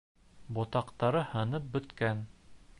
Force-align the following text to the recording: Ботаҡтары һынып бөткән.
Ботаҡтары 0.57 1.23
һынып 1.35 1.71
бөткән. 1.77 2.29